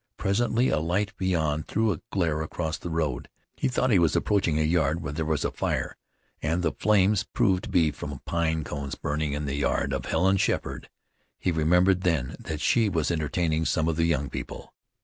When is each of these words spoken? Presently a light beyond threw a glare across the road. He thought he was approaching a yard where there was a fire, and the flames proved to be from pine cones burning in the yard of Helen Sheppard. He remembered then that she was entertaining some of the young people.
Presently 0.17 0.69
a 0.69 0.79
light 0.79 1.15
beyond 1.15 1.67
threw 1.67 1.93
a 1.93 2.01
glare 2.11 2.41
across 2.41 2.79
the 2.79 2.89
road. 2.89 3.29
He 3.55 3.67
thought 3.67 3.91
he 3.91 3.99
was 3.99 4.15
approaching 4.15 4.57
a 4.57 4.63
yard 4.63 5.03
where 5.03 5.13
there 5.13 5.25
was 5.27 5.45
a 5.45 5.51
fire, 5.51 5.95
and 6.41 6.63
the 6.63 6.71
flames 6.71 7.23
proved 7.23 7.65
to 7.65 7.69
be 7.69 7.91
from 7.91 8.17
pine 8.25 8.63
cones 8.63 8.95
burning 8.95 9.33
in 9.33 9.45
the 9.45 9.53
yard 9.53 9.93
of 9.93 10.05
Helen 10.05 10.37
Sheppard. 10.37 10.89
He 11.37 11.51
remembered 11.51 12.01
then 12.01 12.35
that 12.39 12.61
she 12.61 12.89
was 12.89 13.11
entertaining 13.11 13.65
some 13.65 13.87
of 13.87 13.95
the 13.95 14.05
young 14.05 14.27
people. 14.31 14.73